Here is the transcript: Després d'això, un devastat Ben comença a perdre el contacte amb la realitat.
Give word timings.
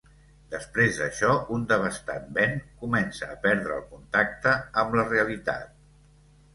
Després 0.53 0.95
d'això, 1.01 1.29
un 1.57 1.67
devastat 1.73 2.27
Ben 2.39 2.57
comença 2.81 3.31
a 3.31 3.39
perdre 3.47 3.79
el 3.79 3.87
contacte 3.95 4.59
amb 4.87 5.01
la 5.03 5.09
realitat. 5.15 5.81